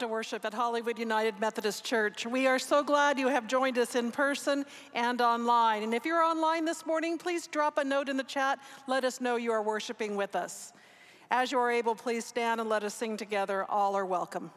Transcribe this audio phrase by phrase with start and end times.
[0.00, 2.26] to worship at Hollywood United Methodist Church.
[2.26, 4.64] We are so glad you have joined us in person
[4.94, 5.82] and online.
[5.82, 8.58] And if you're online this morning, please drop a note in the chat.
[8.86, 10.72] Let us know you are worshiping with us.
[11.30, 13.66] As you are able, please stand and let us sing together.
[13.68, 14.50] All are welcome.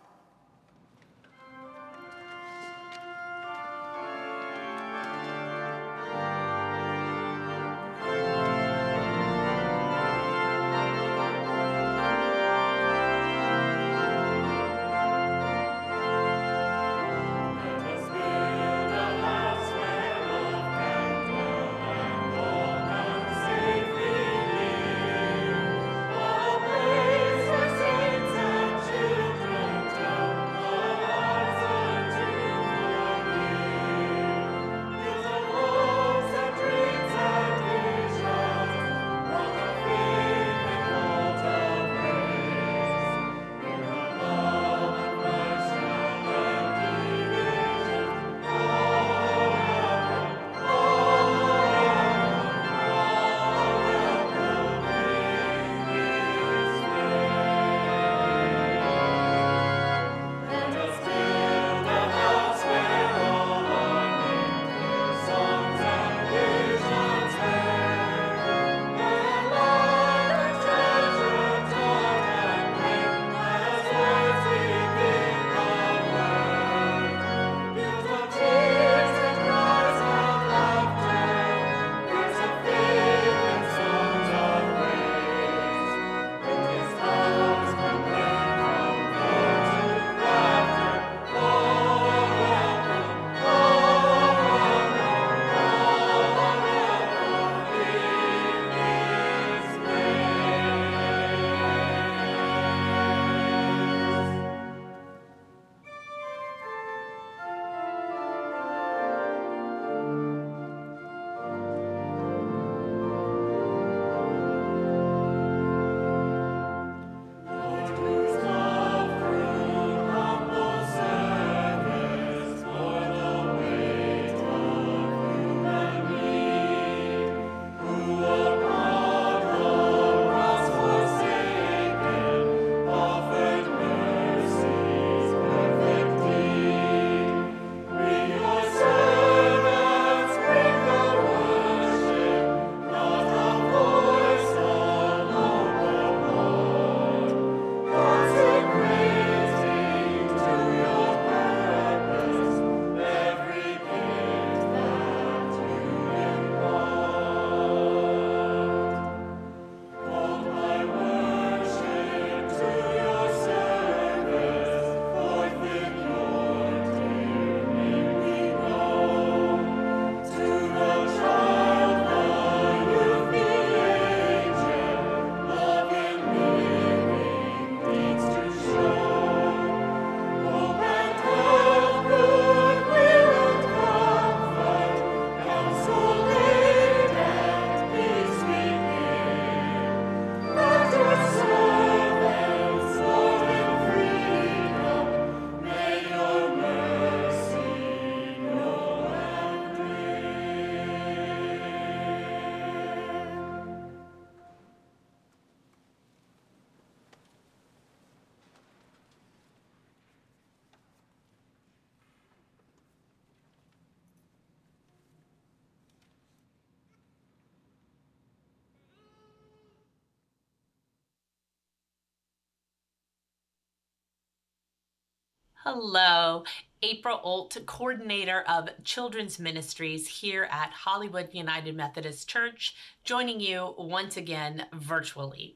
[225.66, 226.44] Hello,
[226.82, 234.18] April Olt, coordinator of children's ministries here at Hollywood United Methodist Church, joining you once
[234.18, 235.56] again virtually.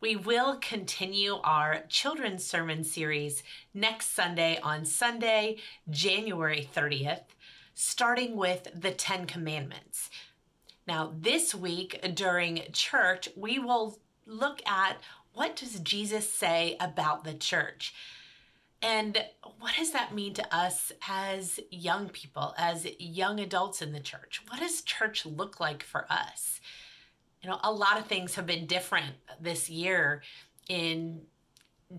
[0.00, 3.42] We will continue our children's sermon series
[3.74, 5.58] next Sunday on Sunday,
[5.90, 7.24] January 30th,
[7.74, 10.08] starting with the Ten Commandments.
[10.88, 14.96] Now, this week during church, we will look at
[15.34, 17.92] what does Jesus say about the church?
[18.82, 19.18] And
[19.58, 24.42] what does that mean to us as young people, as young adults in the church?
[24.48, 26.60] What does church look like for us?
[27.42, 30.22] You know, a lot of things have been different this year
[30.68, 31.22] in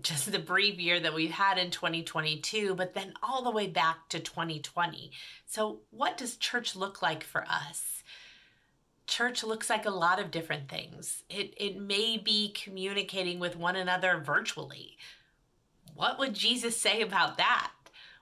[0.02, 4.08] just the brief year that we've had in 2022, but then all the way back
[4.10, 5.10] to 2020.
[5.46, 8.02] So, what does church look like for us?
[9.06, 11.24] Church looks like a lot of different things.
[11.30, 14.98] It, it may be communicating with one another virtually
[15.98, 17.72] What would Jesus say about that?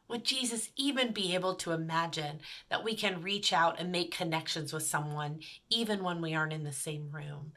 [0.08, 2.40] Would Jesus even be able to imagine
[2.70, 6.64] that we can reach out and make connections with someone even when we aren't in
[6.64, 7.52] the same room?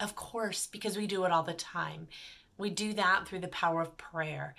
[0.00, 2.08] Of course, because we do it all the time.
[2.56, 4.54] We do that through the power of prayer.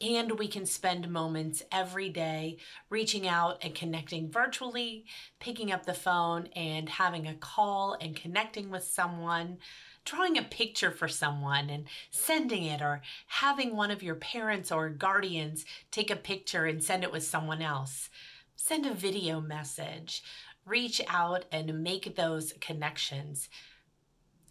[0.00, 2.56] And we can spend moments every day
[2.88, 5.04] reaching out and connecting virtually,
[5.38, 9.58] picking up the phone and having a call and connecting with someone
[10.04, 14.88] drawing a picture for someone and sending it, or having one of your parents or
[14.88, 18.10] guardians take a picture and send it with someone else.
[18.56, 20.22] Send a video message,
[20.66, 23.48] reach out and make those connections.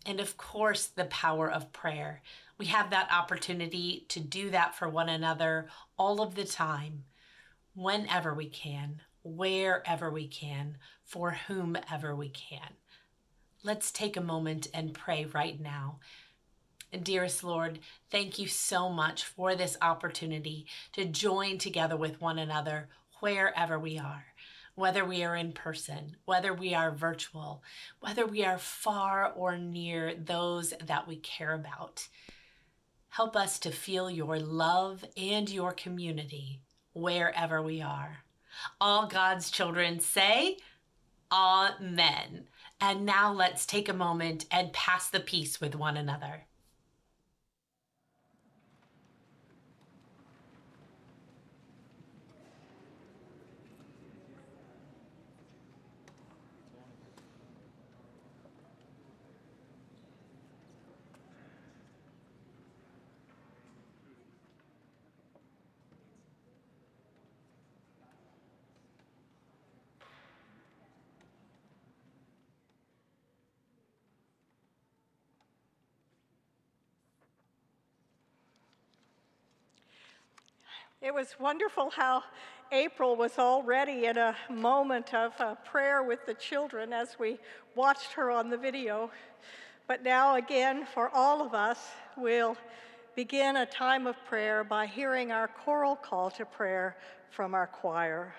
[0.05, 2.21] And of course, the power of prayer.
[2.57, 7.03] We have that opportunity to do that for one another all of the time,
[7.73, 12.75] whenever we can, wherever we can, for whomever we can.
[13.61, 15.99] Let's take a moment and pray right now.
[17.03, 22.87] Dearest Lord, thank you so much for this opportunity to join together with one another
[23.19, 24.27] wherever we are,
[24.75, 27.61] whether we are in person, whether we are virtual,
[27.99, 32.07] whether we are far or near those that we care about.
[33.09, 36.61] Help us to feel your love and your community
[36.93, 38.19] wherever we are.
[38.79, 40.57] All God's children say,
[41.31, 42.47] Amen.
[42.81, 46.45] And now let's take a moment and pass the peace with one another.
[81.09, 82.23] It was wonderful how
[82.71, 87.39] April was already in a moment of uh, prayer with the children as we
[87.73, 89.09] watched her on the video.
[89.87, 91.79] But now, again, for all of us,
[92.15, 92.55] we'll
[93.15, 96.95] begin a time of prayer by hearing our choral call to prayer
[97.31, 98.35] from our choir.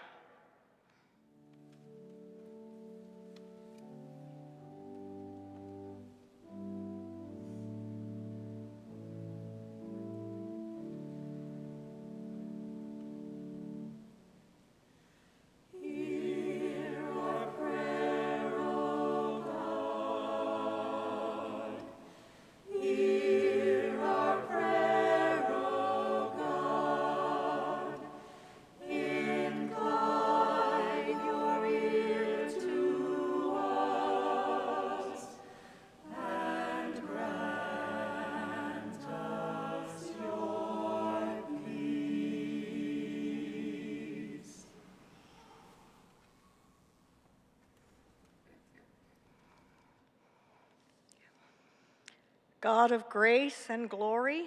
[52.61, 54.45] God of grace and glory,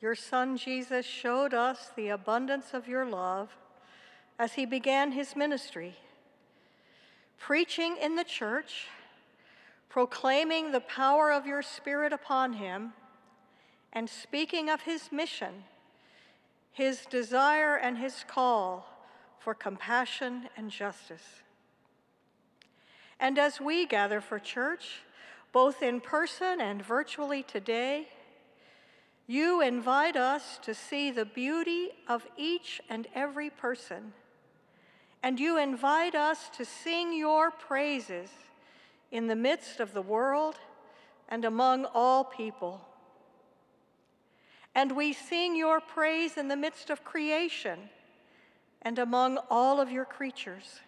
[0.00, 3.48] your Son Jesus showed us the abundance of your love
[4.38, 5.96] as he began his ministry,
[7.38, 8.86] preaching in the church,
[9.88, 12.92] proclaiming the power of your Spirit upon him,
[13.92, 15.64] and speaking of his mission,
[16.70, 18.86] his desire and his call
[19.40, 21.42] for compassion and justice.
[23.18, 25.00] And as we gather for church,
[25.54, 28.08] both in person and virtually today,
[29.28, 34.12] you invite us to see the beauty of each and every person.
[35.22, 38.30] And you invite us to sing your praises
[39.12, 40.56] in the midst of the world
[41.28, 42.80] and among all people.
[44.74, 47.78] And we sing your praise in the midst of creation
[48.82, 50.80] and among all of your creatures.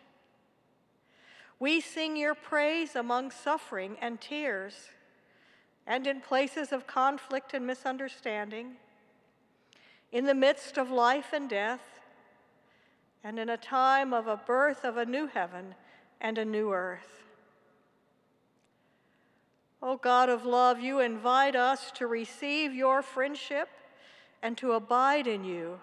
[1.59, 4.75] We sing your praise among suffering and tears,
[5.87, 8.77] and in places of conflict and misunderstanding,
[10.13, 11.83] in the midst of life and death,
[13.25, 15.75] and in a time of a birth of a new heaven
[16.21, 17.25] and a new earth.
[19.83, 23.69] O God of love, you invite us to receive your friendship
[24.43, 25.81] and to abide in you.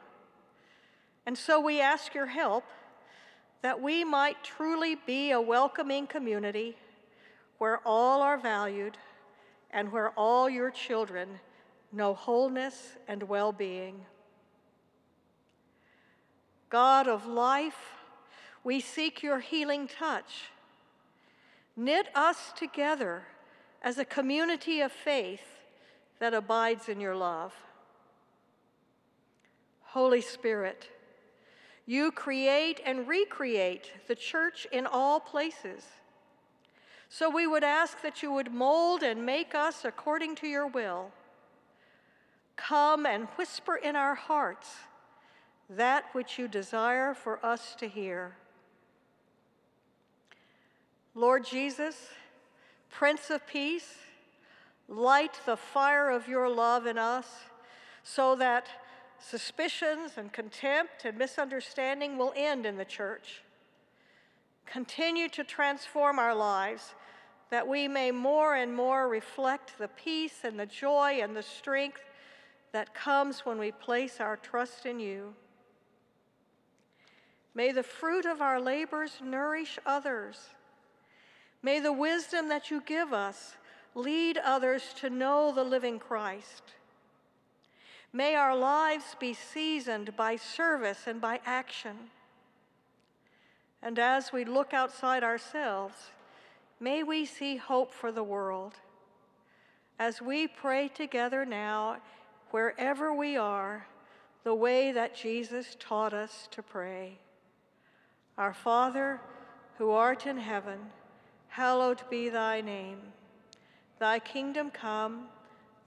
[1.26, 2.66] And so we ask your help
[3.64, 6.78] that we might truly be a welcoming community
[7.58, 8.98] where all are valued
[9.72, 11.40] and where all your children
[11.92, 14.06] know wholeness and well being.
[16.70, 17.94] God of life,
[18.66, 20.50] we seek your healing touch.
[21.78, 23.24] Knit us together
[23.82, 25.64] as a community of faith
[26.20, 27.54] that abides in your love.
[29.84, 30.90] Holy Spirit,
[31.86, 35.84] you create and recreate the church in all places.
[37.10, 41.12] So we would ask that you would mold and make us according to your will.
[42.56, 44.76] Come and whisper in our hearts
[45.70, 48.36] that which you desire for us to hear.
[51.16, 52.10] Lord Jesus,
[52.90, 53.96] Prince of Peace,
[54.88, 57.28] light the fire of your love in us
[58.04, 58.68] so that
[59.30, 63.42] suspicions and contempt and misunderstanding will end in the church.
[64.66, 66.94] Continue to transform our lives
[67.50, 72.02] that we may more and more reflect the peace and the joy and the strength
[72.72, 75.36] that comes when we place our trust in you.
[77.54, 80.40] May the fruit of our labors nourish others.
[81.62, 83.56] May the wisdom that you give us
[83.94, 86.64] lead others to know the living Christ.
[88.16, 91.98] May our lives be seasoned by service and by action.
[93.82, 96.12] And as we look outside ourselves,
[96.80, 98.76] may we see hope for the world.
[99.98, 101.98] As we pray together now,
[102.52, 103.88] wherever we are,
[104.44, 107.18] the way that Jesus taught us to pray.
[108.38, 109.22] Our Father,
[109.80, 110.80] who art in heaven,
[111.48, 113.00] hallowed be thy name.
[113.98, 115.30] Thy kingdom come,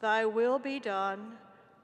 [0.00, 1.38] thy will be done,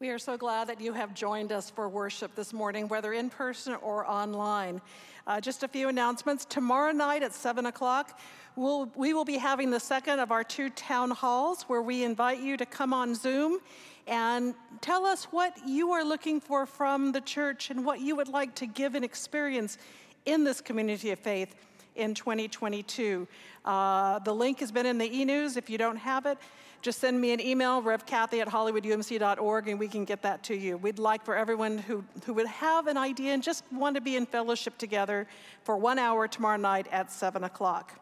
[0.00, 3.30] We are so glad that you have joined us for worship this morning, whether in
[3.30, 4.80] person or online.
[5.26, 6.44] Uh, just a few announcements.
[6.44, 8.20] Tomorrow night at 7 o'clock,
[8.54, 12.38] we'll, we will be having the second of our two town halls where we invite
[12.38, 13.58] you to come on Zoom
[14.06, 18.28] and tell us what you are looking for from the church and what you would
[18.28, 19.78] like to give and experience
[20.26, 21.56] in this community of faith
[21.96, 23.26] in 2022.
[23.64, 25.56] Uh, the link has been in the e news.
[25.56, 26.38] If you don't have it,
[26.80, 30.76] just send me an email, revkathy at hollywoodumc.org, and we can get that to you.
[30.76, 34.16] We'd like for everyone who, who would have an idea and just want to be
[34.16, 35.26] in fellowship together
[35.64, 38.00] for one hour tomorrow night at 7 o'clock.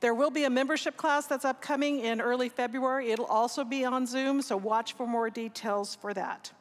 [0.00, 3.10] There will be a membership class that's upcoming in early February.
[3.10, 6.52] It'll also be on Zoom, so watch for more details for that.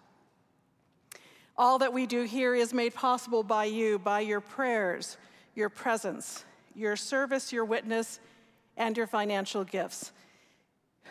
[1.58, 5.18] All that we do here is made possible by you, by your prayers,
[5.56, 8.20] your presence, your service, your witness,
[8.78, 10.14] and your financial gifts.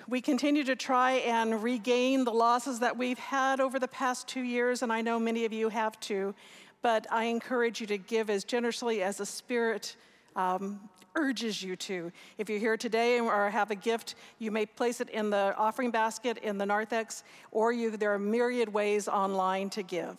[0.09, 4.43] We continue to try and regain the losses that we've had over the past two
[4.43, 6.35] years, and I know many of you have too.
[6.83, 9.97] But I encourage you to give as generously as the Spirit
[10.35, 10.81] um,
[11.15, 12.11] urges you to.
[12.39, 15.91] If you're here today or have a gift, you may place it in the offering
[15.91, 20.17] basket in the narthex, or you, there are myriad ways online to give.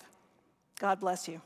[0.79, 1.41] God bless you.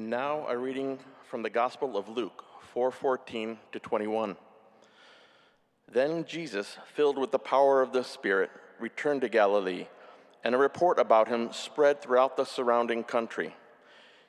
[0.00, 2.42] And now a reading from the Gospel of Luke
[2.74, 4.38] 4:14 to 21.
[5.86, 9.88] Then Jesus, filled with the power of the Spirit, returned to Galilee,
[10.42, 13.54] and a report about him spread throughout the surrounding country.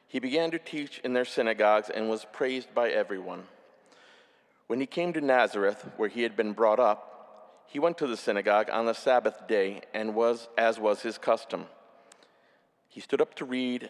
[0.10, 3.47] He began to teach in their synagogues and was praised by everyone.
[4.67, 8.17] When he came to Nazareth, where he had been brought up, he went to the
[8.17, 11.67] synagogue on the Sabbath day and was as was his custom.
[12.89, 13.89] He stood up to read,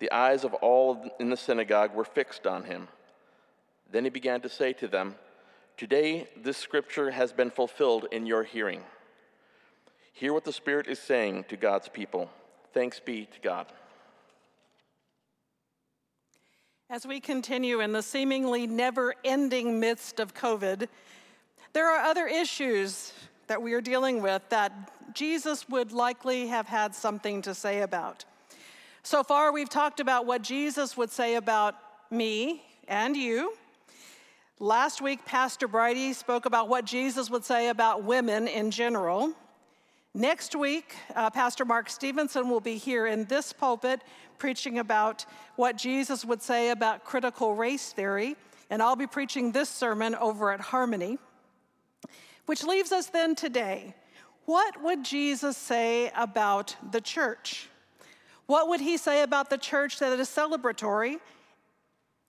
[0.00, 2.88] The eyes of all in the synagogue were fixed on him.
[3.92, 5.14] Then he began to say to them,
[5.76, 8.82] Today this scripture has been fulfilled in your hearing.
[10.12, 12.30] Hear what the Spirit is saying to God's people.
[12.72, 13.66] Thanks be to God.
[16.88, 20.88] As we continue in the seemingly never ending midst of COVID,
[21.72, 23.12] there are other issues
[23.46, 28.24] that we are dealing with that Jesus would likely have had something to say about.
[29.02, 31.74] So far, we've talked about what Jesus would say about
[32.10, 33.54] me and you.
[34.58, 39.32] Last week, Pastor Bridie spoke about what Jesus would say about women in general.
[40.12, 44.02] Next week, uh, Pastor Mark Stevenson will be here in this pulpit
[44.36, 45.24] preaching about
[45.56, 48.36] what Jesus would say about critical race theory,
[48.68, 51.18] and I'll be preaching this sermon over at Harmony.
[52.44, 53.94] Which leaves us then today.
[54.44, 57.69] What would Jesus say about the church?
[58.50, 61.20] What would he say about the church that is celebratory?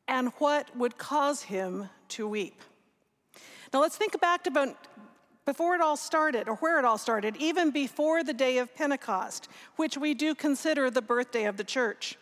[0.07, 2.61] And what would cause him to weep?
[3.73, 4.75] Now let's think back to
[5.47, 9.47] before it all started, or where it all started, even before the day of Pentecost,
[9.77, 12.19] which we do consider the birthday of the church.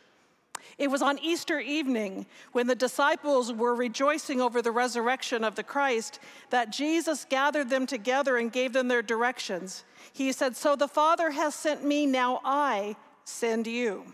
[0.77, 5.63] It was on Easter evening when the disciples were rejoicing over the resurrection of the
[5.63, 6.19] Christ
[6.51, 9.83] that Jesus gathered them together and gave them their directions.
[10.13, 12.95] He said, So the Father has sent me, now I
[13.29, 14.13] send you.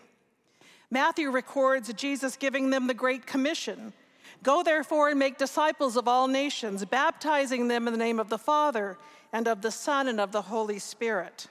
[0.91, 3.93] Matthew records Jesus giving them the Great Commission
[4.43, 8.38] Go therefore and make disciples of all nations, baptizing them in the name of the
[8.38, 8.97] Father
[9.34, 11.47] and of the Son and of the Holy Spirit.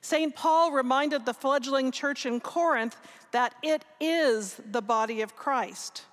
[0.00, 0.34] St.
[0.34, 2.96] Paul reminded the fledgling church in Corinth
[3.32, 6.04] that it is the body of Christ,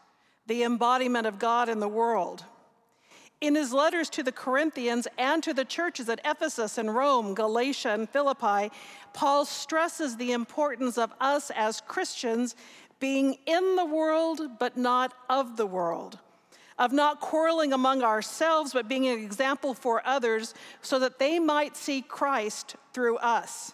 [0.47, 2.43] the embodiment of God in the world.
[3.41, 7.89] In his letters to the Corinthians and to the churches at Ephesus and Rome, Galatia
[7.89, 8.71] and Philippi,
[9.13, 12.55] Paul stresses the importance of us as Christians
[12.99, 16.17] being in the world but not of the world,
[16.79, 21.75] of not quarreling among ourselves but being an example for others so that they might
[21.75, 23.73] see Christ through us.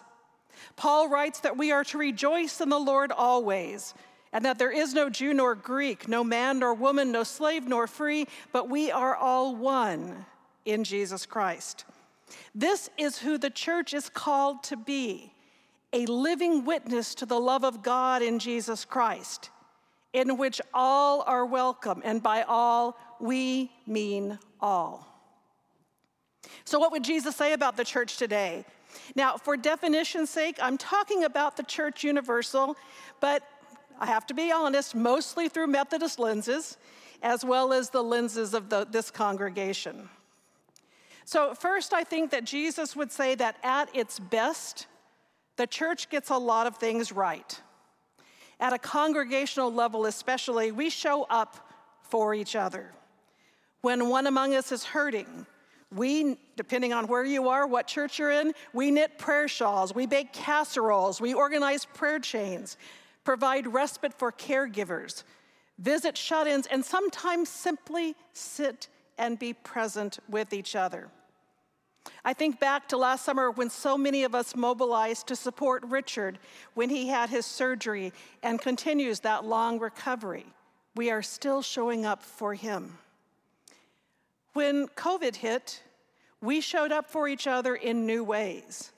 [0.74, 3.94] Paul writes that we are to rejoice in the Lord always
[4.32, 7.86] and that there is no Jew nor Greek, no man nor woman, no slave nor
[7.86, 10.24] free, but we are all one
[10.64, 11.84] in Jesus Christ.
[12.54, 15.32] This is who the church is called to be
[15.92, 19.50] a living witness to the love of God in Jesus Christ,
[20.12, 25.06] in which all are welcome, and by all, we mean all.
[26.64, 28.64] So, what would Jesus say about the church today?
[29.14, 32.76] Now, for definition's sake, I'm talking about the church universal,
[33.20, 33.42] but
[34.02, 36.76] I have to be honest, mostly through Methodist lenses,
[37.22, 40.08] as well as the lenses of the, this congregation.
[41.24, 44.88] So, first, I think that Jesus would say that at its best,
[45.54, 47.60] the church gets a lot of things right.
[48.58, 51.70] At a congregational level, especially, we show up
[52.02, 52.90] for each other.
[53.82, 55.46] When one among us is hurting,
[55.94, 60.06] we, depending on where you are, what church you're in, we knit prayer shawls, we
[60.06, 62.76] bake casseroles, we organize prayer chains,
[63.24, 65.24] provide respite for caregivers,
[65.78, 71.08] visit shut ins, and sometimes simply sit and be present with each other.
[72.24, 76.38] I think back to last summer when so many of us mobilized to support Richard
[76.74, 80.46] when he had his surgery and continues that long recovery.
[80.96, 82.98] We are still showing up for him.
[84.52, 85.82] When COVID hit,
[86.40, 88.92] we showed up for each other in new ways.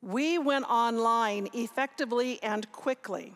[0.00, 3.34] We went online effectively and quickly.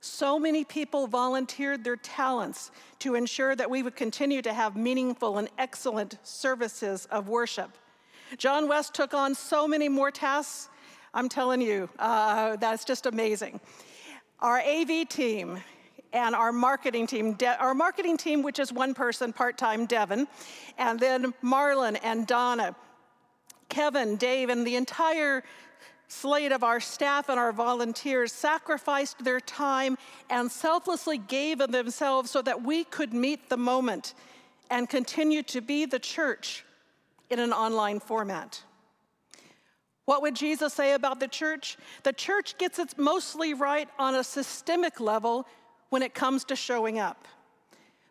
[0.00, 5.38] So many people volunteered their talents to ensure that we would continue to have meaningful
[5.38, 7.70] and excellent services of worship.
[8.38, 10.68] John West took on so many more tasks.
[11.14, 13.60] I'm telling you, uh, that's just amazing.
[14.40, 15.62] Our AV team
[16.12, 20.26] and our marketing team, De- our marketing team, which is one person part time, Devin,
[20.78, 22.74] and then Marlon and Donna,
[23.68, 25.42] Kevin, Dave, and the entire
[26.08, 29.96] slate of our staff and our volunteers sacrificed their time
[30.30, 34.14] and selflessly gave of themselves so that we could meet the moment
[34.70, 36.64] and continue to be the church
[37.30, 38.62] in an online format.
[40.04, 41.76] What would Jesus say about the church?
[42.04, 45.46] The church gets it mostly right on a systemic level
[45.90, 47.26] when it comes to showing up.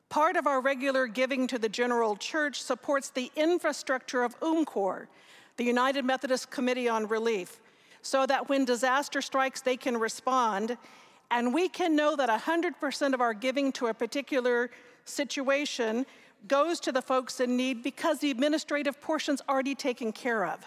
[0.09, 5.07] Part of our regular giving to the general church supports the infrastructure of UMCOR,
[5.57, 7.59] the United Methodist Committee on Relief,
[8.05, 10.77] so that when disaster strikes, they can respond.
[11.31, 14.69] And we can know that 100% of our giving to a particular
[15.05, 16.05] situation
[16.47, 20.59] goes to the folks in need because the administrative portion's already taken care of.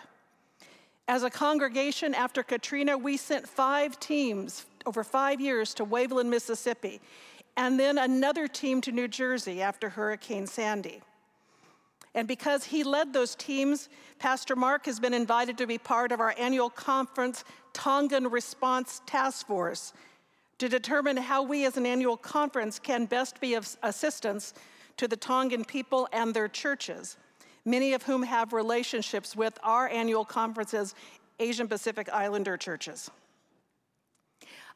[1.07, 7.01] As a congregation after Katrina, we sent five teams over five years to Waveland, Mississippi,
[7.57, 11.03] and then another team to New Jersey after Hurricane Sandy.
[12.14, 16.21] And because he led those teams, Pastor Mark has been invited to be part of
[16.21, 19.92] our annual conference, Tongan Response Task Force,
[20.59, 24.55] to determine how we as an annual conference can best be of assistance
[24.97, 27.16] to the Tongan people and their churches
[27.68, 30.94] many of whom have relationships with our annual conferences,
[31.38, 33.11] Asian Pacific Islander churches.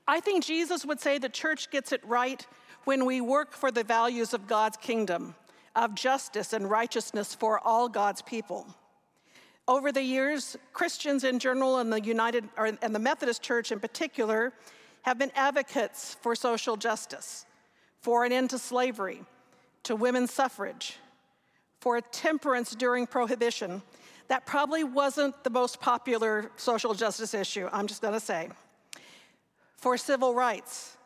[0.07, 2.47] I think Jesus would say the church gets it right
[2.85, 5.35] when we work for the values of God's kingdom,
[5.75, 8.67] of justice and righteousness for all God's people.
[9.69, 14.53] Over the years, Christians in general and the United and the Methodist Church in particular
[15.03, 17.47] have been advocates for social justice,
[18.01, 19.23] for an end to slavery,
[19.85, 20.97] to women's suffrage,
[21.81, 23.83] for temperance during prohibition.
[24.29, 28.49] That probably wasn't the most popular social justice issue, I'm just gonna say.
[29.77, 30.97] For civil rights,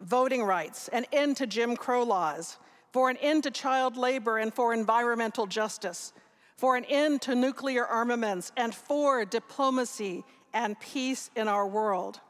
[0.00, 2.58] voting rights, an end to Jim Crow laws,
[2.92, 6.12] for an end to child labor and for environmental justice,
[6.56, 12.20] for an end to nuclear armaments, and for diplomacy and peace in our world.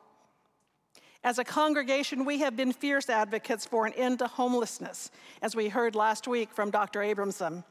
[1.22, 5.10] As a congregation, we have been fierce advocates for an end to homelessness,
[5.42, 7.00] as we heard last week from Dr.
[7.00, 7.62] Abramson.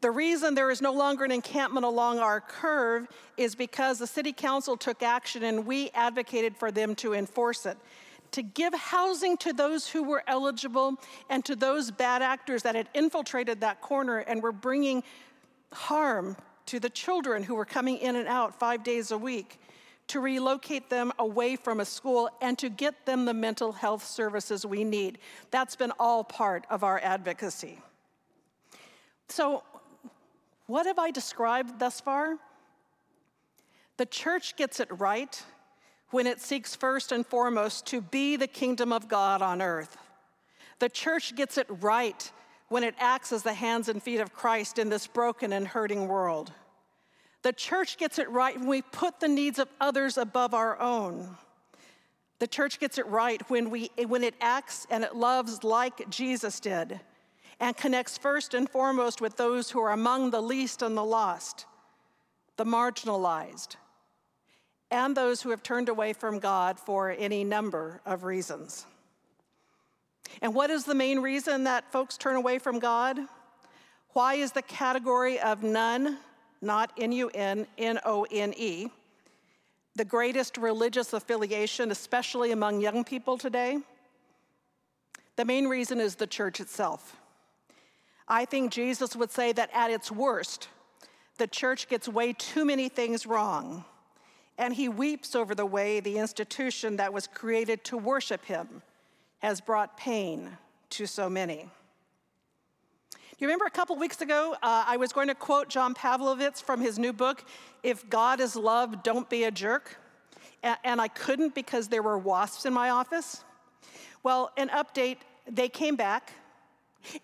[0.00, 4.32] The reason there is no longer an encampment along our curve is because the city
[4.32, 7.78] council took action and we advocated for them to enforce it.
[8.32, 10.94] To give housing to those who were eligible
[11.28, 15.02] and to those bad actors that had infiltrated that corner and were bringing
[15.72, 19.58] harm to the children who were coming in and out five days a week,
[20.08, 24.66] to relocate them away from a school and to get them the mental health services
[24.66, 25.18] we need.
[25.50, 27.78] That's been all part of our advocacy.
[29.28, 29.62] So,
[30.66, 32.36] what have I described thus far?
[33.96, 35.42] The church gets it right
[36.12, 39.96] when it seeks first and foremost to be the kingdom of God on earth.
[40.78, 42.30] The church gets it right
[42.68, 46.08] when it acts as the hands and feet of Christ in this broken and hurting
[46.08, 46.52] world.
[47.42, 51.36] The church gets it right when we put the needs of others above our own.
[52.38, 56.60] The church gets it right when, we, when it acts and it loves like Jesus
[56.60, 57.00] did
[57.60, 61.66] and connects first and foremost with those who are among the least and the lost,
[62.56, 63.76] the marginalized,
[64.92, 68.86] and those who have turned away from God for any number of reasons.
[70.42, 73.18] And what is the main reason that folks turn away from God?
[74.10, 76.18] Why is the category of none,
[76.60, 78.88] not N U N, N O N E,
[79.96, 83.78] the greatest religious affiliation, especially among young people today?
[85.36, 87.16] The main reason is the church itself.
[88.28, 90.68] I think Jesus would say that at its worst,
[91.38, 93.86] the church gets way too many things wrong,
[94.58, 98.82] and he weeps over the way the institution that was created to worship him
[99.38, 100.56] has brought pain
[100.90, 101.68] to so many.
[103.10, 106.62] Do you remember a couple weeks ago, uh, I was going to quote John Pavlovitz
[106.62, 107.44] from his new book,
[107.82, 109.96] If God is Love, Don't Be a Jerk.
[110.62, 113.42] and I couldn't because there were wasps in my office.
[114.22, 115.16] Well, an update,
[115.50, 116.32] they came back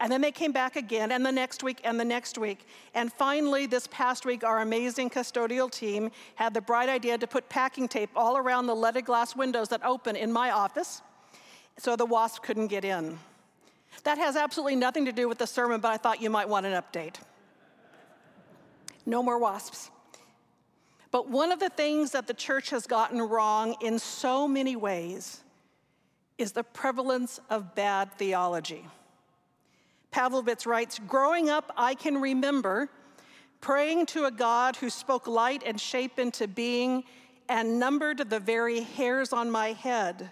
[0.00, 2.66] and then they came back again, and the next week, and the next week.
[2.94, 7.48] And finally, this past week, our amazing custodial team had the bright idea to put
[7.48, 11.02] packing tape all around the leaded glass windows that open in my office
[11.78, 13.18] so the wasp couldn't get in.
[14.04, 16.66] That has absolutely nothing to do with the sermon, but I thought you might want
[16.66, 17.16] an update.
[19.06, 19.90] No more wasps.
[21.10, 25.42] But one of the things that the church has gotten wrong in so many ways
[26.36, 28.86] is the prevalence of bad theology.
[30.10, 32.88] Pavlovitz writes Growing up, I can remember
[33.60, 37.04] praying to a God who spoke light and shape into being
[37.48, 40.30] and numbered the very hairs on my head,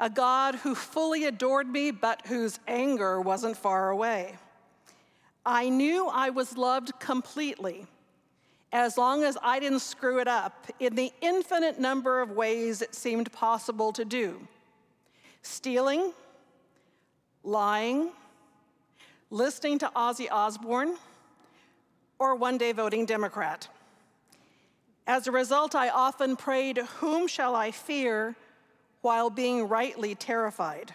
[0.00, 4.36] a God who fully adored me, but whose anger wasn't far away.
[5.44, 7.86] I knew I was loved completely
[8.72, 12.94] as long as I didn't screw it up in the infinite number of ways it
[12.94, 14.46] seemed possible to do
[15.42, 16.12] stealing,
[17.42, 18.10] lying,
[19.30, 20.96] listening to Ozzy Osbourne,
[22.18, 23.68] or one day voting Democrat.
[25.06, 28.36] As a result, I often prayed, Whom shall I fear?
[29.00, 30.92] while being rightly terrified.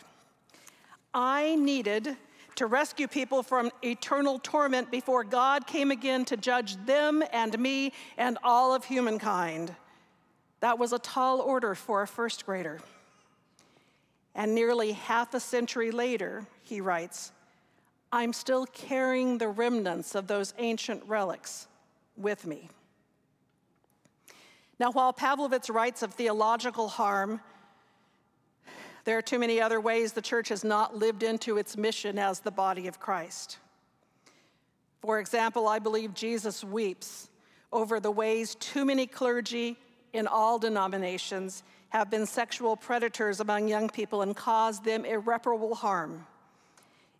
[1.13, 2.17] I needed
[2.55, 7.93] to rescue people from eternal torment before God came again to judge them and me
[8.17, 9.73] and all of humankind.
[10.59, 12.81] That was a tall order for a first grader.
[14.35, 17.31] And nearly half a century later, he writes,
[18.13, 21.67] I'm still carrying the remnants of those ancient relics
[22.15, 22.69] with me.
[24.79, 27.41] Now, while Pavlovitz writes of theological harm,
[29.03, 32.39] there are too many other ways the church has not lived into its mission as
[32.39, 33.57] the body of Christ.
[35.01, 37.29] For example, I believe Jesus weeps
[37.71, 39.75] over the ways too many clergy
[40.13, 46.27] in all denominations have been sexual predators among young people and caused them irreparable harm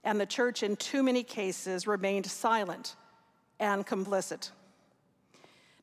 [0.04, 2.95] and the church in too many cases remained silent
[3.60, 4.51] and complicit.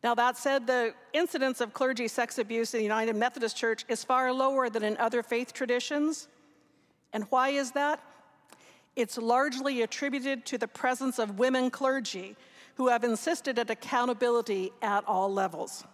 [0.03, 4.03] Now, that said, the incidence of clergy sex abuse in the United Methodist Church is
[4.03, 6.29] far lower than in other faith traditions.
[7.13, 8.03] And why is that?
[8.97, 12.37] It's largely attributed to the presence of women clergy
[12.77, 15.85] who have insisted at accountability at all levels.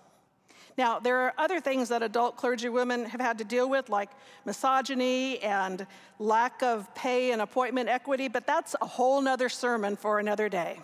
[0.78, 4.10] Now, there are other things that adult clergy women have had to deal with, like
[4.44, 5.86] misogyny and
[6.18, 10.78] lack of pay and appointment equity, but that's a whole nother sermon for another day.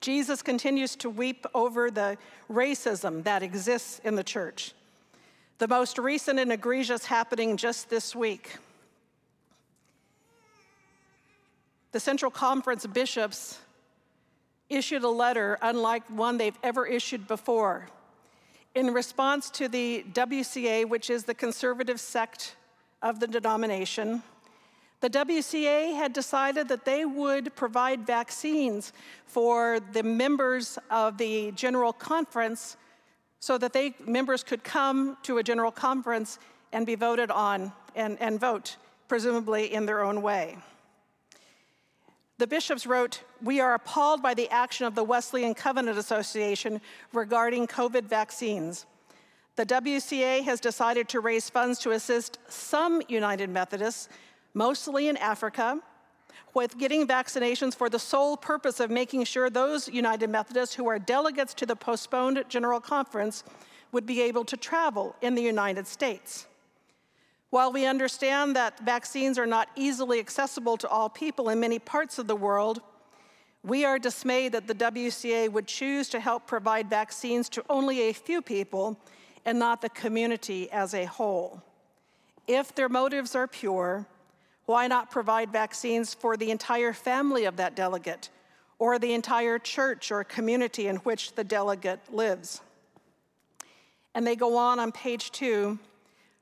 [0.00, 2.16] Jesus continues to weep over the
[2.50, 4.72] racism that exists in the church.
[5.58, 8.56] The most recent and egregious happening just this week.
[11.92, 13.58] The Central Conference bishops
[14.68, 17.88] issued a letter unlike one they've ever issued before
[18.74, 22.56] in response to the WCA, which is the conservative sect
[23.02, 24.22] of the denomination.
[25.00, 28.92] The WCA had decided that they would provide vaccines
[29.26, 32.76] for the members of the General Conference
[33.38, 36.38] so that they members could come to a General Conference
[36.72, 40.56] and be voted on and, and vote, presumably in their own way.
[42.36, 46.80] The bishops wrote, We are appalled by the action of the Wesleyan Covenant Association
[47.12, 48.86] regarding COVID vaccines.
[49.54, 54.08] The WCA has decided to raise funds to assist some United Methodists,
[54.52, 55.78] mostly in Africa,
[56.54, 60.98] with getting vaccinations for the sole purpose of making sure those United Methodists who are
[60.98, 63.44] delegates to the postponed General Conference
[63.92, 66.48] would be able to travel in the United States.
[67.54, 72.18] While we understand that vaccines are not easily accessible to all people in many parts
[72.18, 72.80] of the world,
[73.62, 78.12] we are dismayed that the WCA would choose to help provide vaccines to only a
[78.12, 78.98] few people
[79.44, 81.62] and not the community as a whole.
[82.48, 84.04] If their motives are pure,
[84.66, 88.30] why not provide vaccines for the entire family of that delegate
[88.80, 92.62] or the entire church or community in which the delegate lives?
[94.12, 95.78] And they go on on page two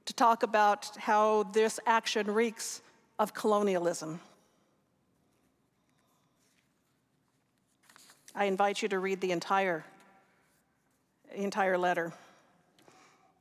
[0.04, 2.82] to talk about how this action reeks
[3.18, 4.20] of colonialism.
[8.34, 9.84] I invite you to read the entire,
[11.34, 12.12] entire letter.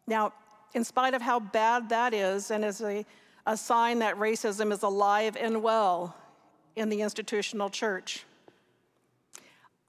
[0.05, 0.33] Now,
[0.73, 3.05] in spite of how bad that is, and as a,
[3.45, 6.15] a sign that racism is alive and well
[6.75, 8.25] in the institutional church,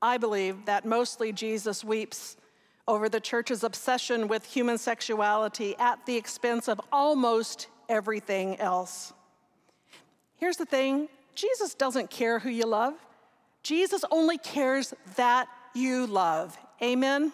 [0.00, 2.36] I believe that mostly Jesus weeps
[2.88, 9.12] over the church's obsession with human sexuality at the expense of almost everything else.
[10.36, 12.94] Here's the thing Jesus doesn't care who you love,
[13.62, 16.58] Jesus only cares that you love.
[16.82, 17.32] Amen?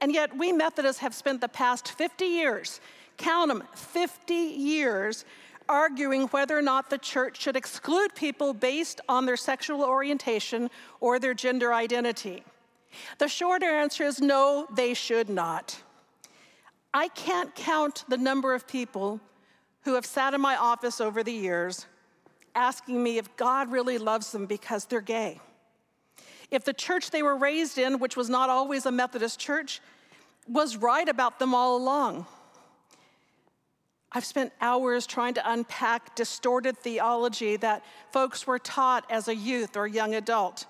[0.00, 2.80] And yet, we Methodists have spent the past 50 years,
[3.18, 5.24] count them, 50 years,
[5.68, 11.20] arguing whether or not the church should exclude people based on their sexual orientation or
[11.20, 12.42] their gender identity.
[13.18, 15.82] The short answer is no, they should not.
[16.94, 19.20] I can't count the number of people
[19.82, 21.86] who have sat in my office over the years
[22.54, 25.40] asking me if God really loves them because they're gay.
[26.50, 29.80] If the church they were raised in, which was not always a Methodist church,
[30.46, 32.26] was right about them all along.
[34.14, 37.82] I've spent hours trying to unpack distorted theology that
[38.12, 40.66] folks were taught as a youth or young adult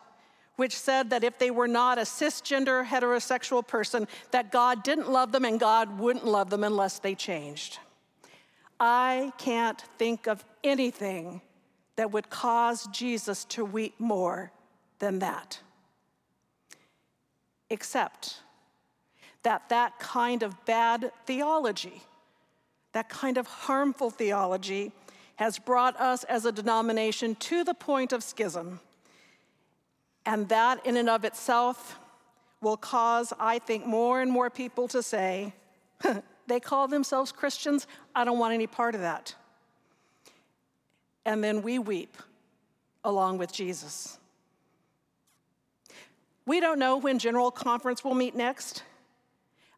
[0.56, 5.32] which said that if they were not a cisgender heterosexual person, that God didn't love
[5.32, 7.78] them and God wouldn't love them unless they changed.
[8.78, 11.40] I can't think of anything
[11.96, 14.50] that would cause Jesus to weep more
[14.98, 15.60] than that.
[17.70, 18.38] Except
[19.42, 22.02] that that kind of bad theology,
[22.92, 24.92] that kind of harmful theology,
[25.36, 28.80] has brought us as a denomination to the point of schism.
[30.24, 31.98] And that, in and of itself,
[32.60, 35.52] will cause, I think, more and more people to say,
[36.46, 37.86] they call themselves Christians.
[38.14, 39.34] I don't want any part of that.
[41.24, 42.16] And then we weep
[43.04, 44.18] along with Jesus.
[46.46, 48.82] We don't know when General Conference will meet next.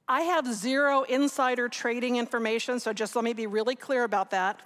[0.08, 4.60] I have zero insider trading information, so just let me be really clear about that.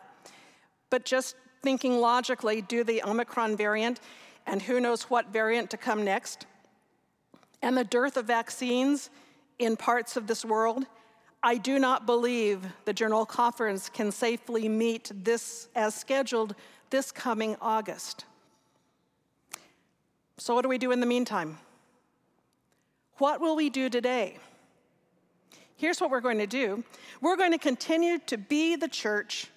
[0.90, 4.00] But just thinking logically, do the Omicron variant
[4.48, 6.46] and who knows what variant to come next,
[7.62, 9.10] and the dearth of vaccines
[9.58, 10.86] in parts of this world,
[11.42, 16.54] I do not believe the General Conference can safely meet this as scheduled
[16.90, 18.24] this coming August.
[20.38, 21.58] So, what do we do in the meantime?
[23.18, 24.38] What will we do today?
[25.76, 26.82] Here's what we're going to do
[27.20, 29.48] we're going to continue to be the church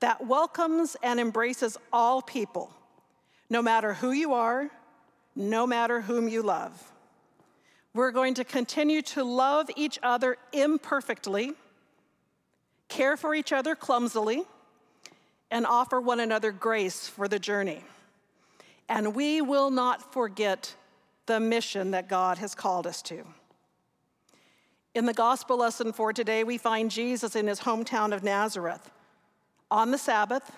[0.00, 2.70] that welcomes and embraces all people,
[3.54, 4.68] no matter who you are,
[5.36, 6.72] no matter whom you love.
[7.94, 11.52] We're going to continue to love each other imperfectly,
[12.88, 14.42] care for each other clumsily,
[15.52, 17.84] and offer one another grace for the journey.
[18.88, 20.74] And we will not forget
[21.26, 23.22] the mission that God has called us to.
[24.96, 28.90] In the gospel lesson for today, we find Jesus in his hometown of Nazareth.
[29.70, 30.50] On the Sabbath,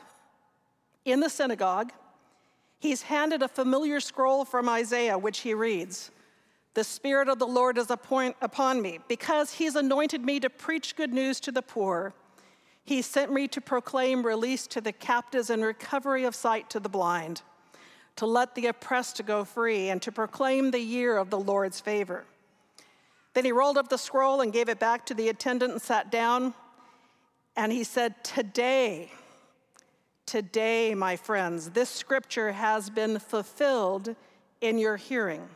[1.05, 1.93] in the synagogue,
[2.79, 6.11] he's handed a familiar scroll from Isaiah, which he reads
[6.77, 11.11] the Spirit of the Lord is upon me, because He's anointed me to preach good
[11.11, 12.13] news to the poor.
[12.85, 16.91] He sent me to proclaim release to the captives and recovery of sight to the
[16.91, 17.41] blind,
[18.17, 22.27] to let the oppressed go free, and to proclaim the year of the Lord's favor.
[23.33, 26.13] Then he rolled up the scroll and gave it back to the attendant and sat
[26.13, 26.53] down.
[27.57, 29.13] And he said, Today,
[30.27, 34.15] today, my friends, this scripture has been fulfilled
[34.61, 35.49] in your hearing.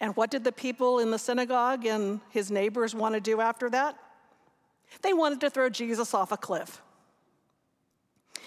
[0.00, 3.70] And what did the people in the synagogue and his neighbors want to do after
[3.70, 3.96] that?
[5.02, 6.82] They wanted to throw Jesus off a cliff.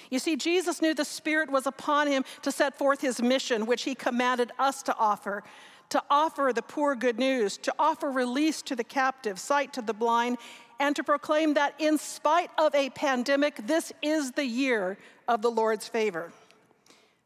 [0.10, 3.84] You see, Jesus knew the Spirit was upon him to set forth his mission, which
[3.84, 5.44] he commanded us to offer
[5.90, 9.94] to offer the poor good news, to offer release to the captive, sight to the
[9.94, 10.38] blind,
[10.80, 14.98] and to proclaim that in spite of a pandemic, this is the year
[15.28, 16.32] of the Lord's favor.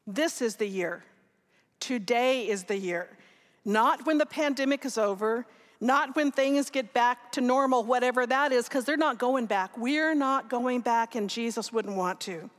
[0.07, 1.03] This is the year.
[1.79, 3.09] Today is the year.
[3.65, 5.45] Not when the pandemic is over,
[5.79, 9.77] not when things get back to normal, whatever that is, because they're not going back.
[9.77, 12.49] We're not going back, and Jesus wouldn't want to.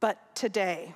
[0.00, 0.94] But today,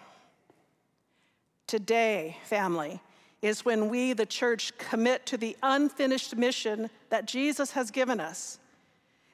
[1.67, 3.01] today, family,
[3.43, 8.59] is when we, the church, commit to the unfinished mission that Jesus has given us.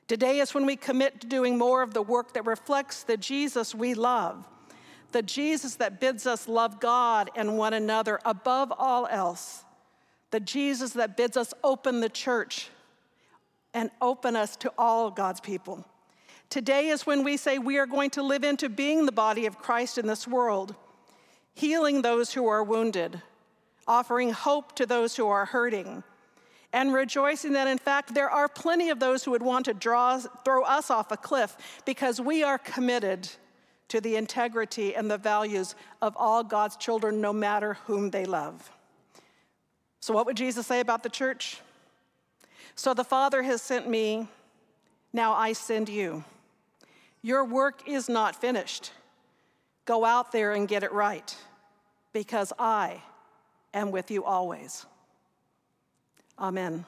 [0.08, 3.74] Today is when we commit to doing more of the work that reflects the Jesus
[3.74, 4.48] we love,
[5.12, 9.64] the Jesus that bids us love God and one another above all else
[10.30, 12.68] the Jesus that bids us open the church
[13.74, 15.84] and open us to all God's people.
[16.50, 19.58] Today is when we say we are going to live into being the body of
[19.58, 20.74] Christ in this world,
[21.54, 23.22] healing those who are wounded,
[23.86, 26.02] offering hope to those who are hurting,
[26.72, 30.18] and rejoicing that in fact there are plenty of those who would want to draw,
[30.18, 33.28] throw us off a cliff because we are committed
[33.88, 38.70] to the integrity and the values of all God's children, no matter whom they love.
[40.00, 41.60] So, what would Jesus say about the church?
[42.74, 44.28] So, the Father has sent me,
[45.12, 46.22] now I send you.
[47.22, 48.92] Your work is not finished.
[49.86, 51.34] Go out there and get it right,
[52.12, 53.02] because I
[53.72, 54.86] am with you always.
[56.40, 56.84] Amen.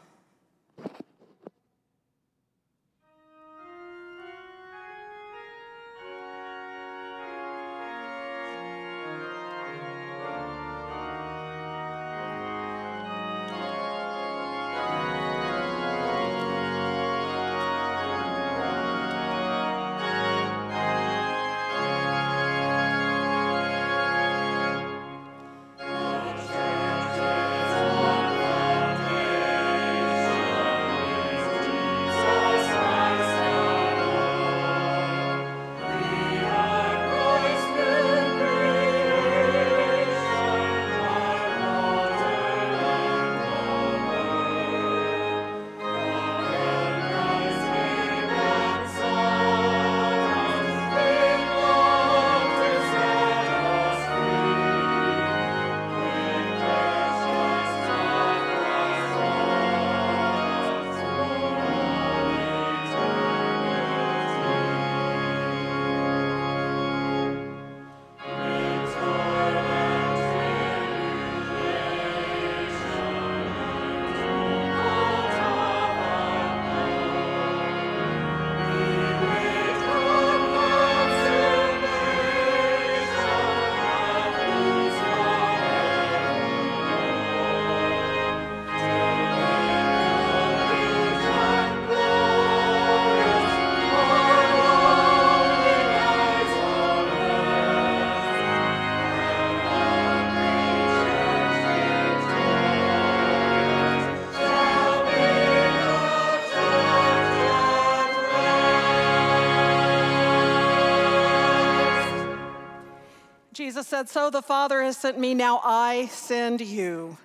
[113.90, 117.18] Said, So the Father has sent me, now I send you.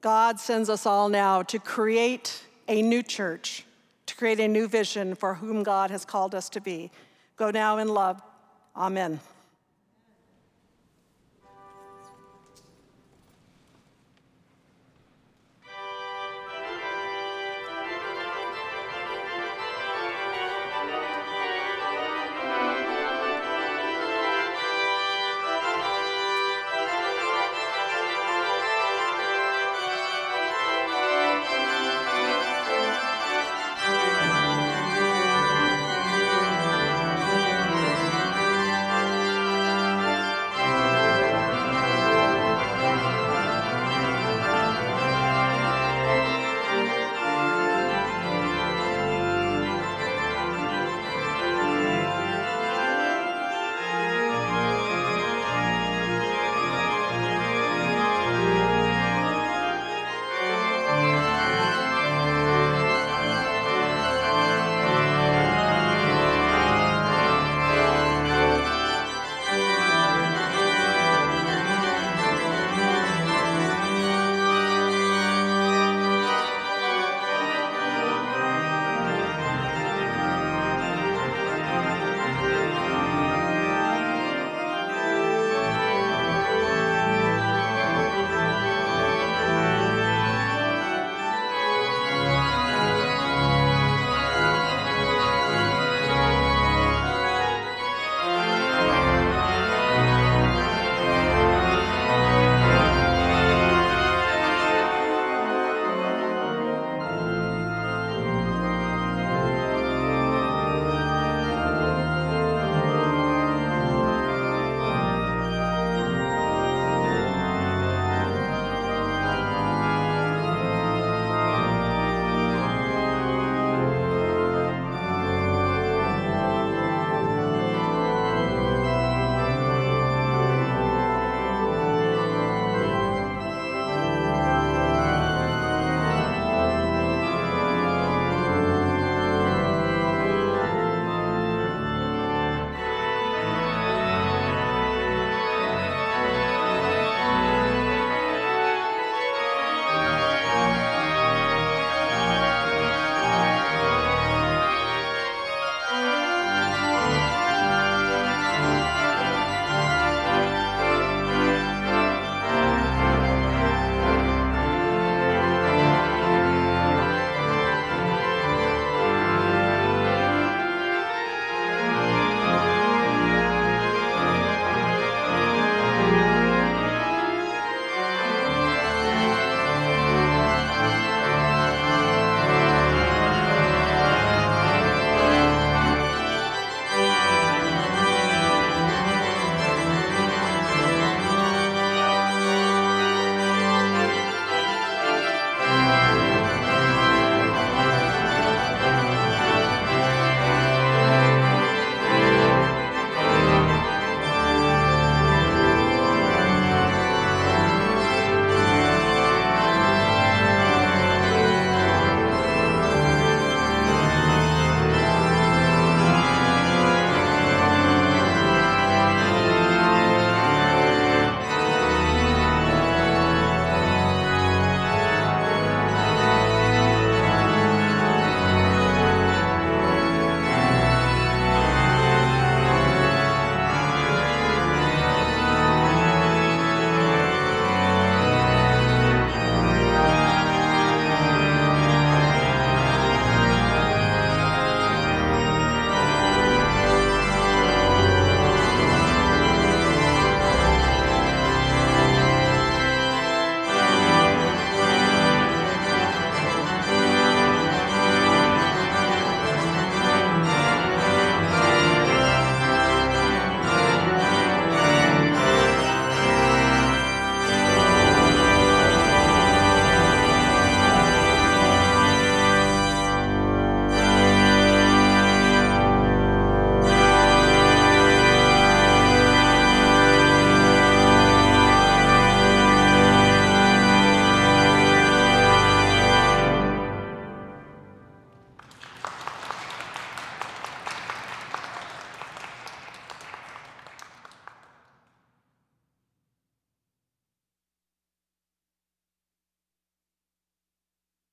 [0.00, 3.64] God sends us all now to create a new church,
[4.06, 6.90] to create a new vision for whom God has called us to be.
[7.36, 8.22] Go now in love.
[8.74, 9.20] Amen.